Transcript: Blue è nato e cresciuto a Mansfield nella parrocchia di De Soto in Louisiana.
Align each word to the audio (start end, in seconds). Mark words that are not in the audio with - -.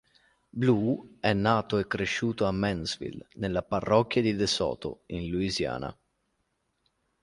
Blue 0.49 1.19
è 1.19 1.31
nato 1.33 1.77
e 1.77 1.85
cresciuto 1.85 2.45
a 2.47 2.51
Mansfield 2.51 3.27
nella 3.35 3.61
parrocchia 3.61 4.23
di 4.23 4.33
De 4.35 4.47
Soto 4.47 5.03
in 5.09 5.29
Louisiana. 5.29 5.95